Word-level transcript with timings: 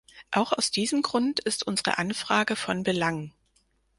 Auch 0.31 0.51
aus 0.53 0.71
diesem 0.71 1.03
Grund 1.03 1.41
ist 1.41 1.61
unsere 1.67 1.99
Anfrage 1.99 2.55
von 2.55 2.81
Belang. 2.81 3.33